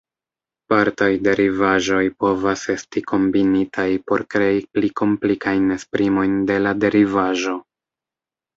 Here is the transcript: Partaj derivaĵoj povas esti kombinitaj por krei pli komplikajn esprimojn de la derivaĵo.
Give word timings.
Partaj 0.71 1.09
derivaĵoj 1.27 1.99
povas 2.25 2.63
esti 2.75 3.03
kombinitaj 3.13 3.87
por 4.09 4.25
krei 4.35 4.65
pli 4.73 4.91
komplikajn 5.05 5.71
esprimojn 5.79 6.37
de 6.51 6.61
la 6.67 6.77
derivaĵo. 6.89 7.57